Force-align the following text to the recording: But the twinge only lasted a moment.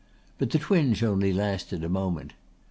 But 0.39 0.49
the 0.49 0.57
twinge 0.57 1.03
only 1.03 1.31
lasted 1.31 1.83
a 1.83 1.87
moment. 1.87 2.33